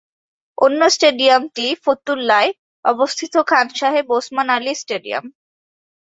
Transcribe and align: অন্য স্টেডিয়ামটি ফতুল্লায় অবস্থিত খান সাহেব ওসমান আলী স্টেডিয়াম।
অন্য 0.57 0.81
স্টেডিয়ামটি 0.95 1.65
ফতুল্লায় 1.83 2.49
অবস্থিত 2.85 3.33
খান 3.49 3.67
সাহেব 3.79 4.05
ওসমান 4.17 4.47
আলী 4.55 4.73
স্টেডিয়াম। 4.81 5.25